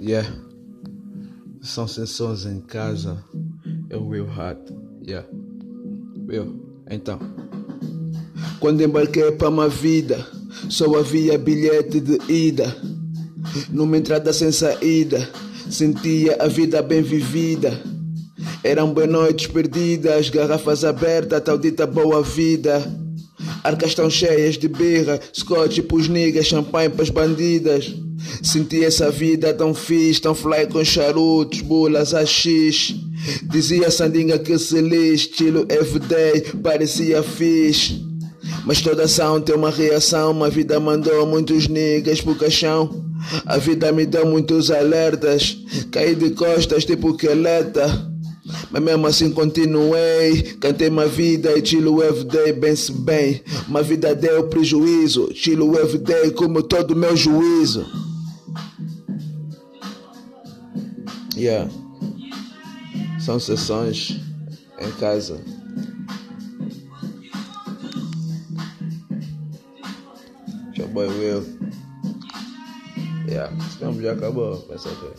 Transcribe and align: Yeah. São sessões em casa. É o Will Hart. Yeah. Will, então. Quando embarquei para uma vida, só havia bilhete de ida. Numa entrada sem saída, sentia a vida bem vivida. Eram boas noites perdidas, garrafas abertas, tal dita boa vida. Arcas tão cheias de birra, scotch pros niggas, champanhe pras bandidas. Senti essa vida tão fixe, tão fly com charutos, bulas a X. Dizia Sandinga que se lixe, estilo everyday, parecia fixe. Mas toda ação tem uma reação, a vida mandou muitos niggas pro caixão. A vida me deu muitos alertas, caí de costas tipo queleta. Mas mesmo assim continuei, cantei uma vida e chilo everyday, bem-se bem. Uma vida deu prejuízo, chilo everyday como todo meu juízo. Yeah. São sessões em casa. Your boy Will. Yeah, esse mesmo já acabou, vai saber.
Yeah. 0.00 0.28
São 1.60 1.88
sessões 1.88 2.46
em 2.46 2.60
casa. 2.60 3.22
É 3.90 3.96
o 3.96 4.06
Will 4.06 4.30
Hart. 4.30 4.70
Yeah. 5.04 5.28
Will, 6.28 6.54
então. 6.88 7.18
Quando 8.60 8.82
embarquei 8.82 9.32
para 9.32 9.48
uma 9.48 9.68
vida, 9.68 10.24
só 10.68 10.94
havia 10.96 11.36
bilhete 11.36 12.00
de 12.00 12.32
ida. 12.32 12.76
Numa 13.70 13.96
entrada 13.96 14.32
sem 14.32 14.52
saída, 14.52 15.28
sentia 15.68 16.36
a 16.40 16.46
vida 16.46 16.80
bem 16.80 17.02
vivida. 17.02 17.76
Eram 18.62 18.92
boas 18.92 19.08
noites 19.08 19.46
perdidas, 19.48 20.30
garrafas 20.30 20.84
abertas, 20.84 21.42
tal 21.42 21.58
dita 21.58 21.86
boa 21.86 22.22
vida. 22.22 22.80
Arcas 23.64 23.94
tão 23.94 24.08
cheias 24.08 24.56
de 24.56 24.68
birra, 24.68 25.18
scotch 25.32 25.80
pros 25.82 26.08
niggas, 26.08 26.46
champanhe 26.46 26.88
pras 26.88 27.10
bandidas. 27.10 27.94
Senti 28.42 28.84
essa 28.84 29.10
vida 29.10 29.52
tão 29.52 29.74
fixe, 29.74 30.20
tão 30.20 30.34
fly 30.34 30.66
com 30.66 30.84
charutos, 30.84 31.60
bulas 31.60 32.14
a 32.14 32.24
X. 32.24 32.94
Dizia 33.42 33.90
Sandinga 33.90 34.38
que 34.38 34.58
se 34.58 34.80
lixe, 34.80 35.28
estilo 35.28 35.66
everyday, 35.68 36.40
parecia 36.62 37.22
fixe. 37.22 38.06
Mas 38.64 38.80
toda 38.80 39.04
ação 39.04 39.40
tem 39.40 39.54
uma 39.54 39.70
reação, 39.70 40.42
a 40.44 40.48
vida 40.48 40.78
mandou 40.78 41.26
muitos 41.26 41.68
niggas 41.68 42.20
pro 42.20 42.34
caixão. 42.34 43.04
A 43.44 43.58
vida 43.58 43.92
me 43.92 44.06
deu 44.06 44.26
muitos 44.26 44.70
alertas, 44.70 45.58
caí 45.90 46.14
de 46.14 46.30
costas 46.30 46.84
tipo 46.84 47.16
queleta. 47.16 48.08
Mas 48.70 48.82
mesmo 48.82 49.06
assim 49.06 49.30
continuei, 49.30 50.42
cantei 50.60 50.88
uma 50.88 51.06
vida 51.06 51.58
e 51.58 51.64
chilo 51.64 52.02
everyday, 52.02 52.52
bem-se 52.52 52.92
bem. 52.92 53.42
Uma 53.68 53.82
vida 53.82 54.14
deu 54.14 54.44
prejuízo, 54.44 55.30
chilo 55.34 55.78
everyday 55.78 56.30
como 56.30 56.62
todo 56.62 56.96
meu 56.96 57.16
juízo. 57.16 57.86
Yeah. 61.38 61.70
São 63.20 63.38
sessões 63.38 64.20
em 64.80 64.90
casa. 64.98 65.40
Your 70.76 70.88
boy 70.88 71.06
Will. 71.06 71.44
Yeah, 73.28 73.56
esse 73.56 73.84
mesmo 73.84 74.02
já 74.02 74.14
acabou, 74.14 74.66
vai 74.66 74.78
saber. 74.78 75.14